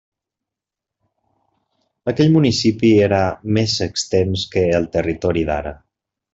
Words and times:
Aquell 2.13 2.33
municipi 2.37 2.91
era 3.09 3.21
més 3.59 3.79
extens 3.89 4.49
que 4.57 4.67
el 4.81 4.93
territori 4.99 5.49
d'ara. 5.53 5.79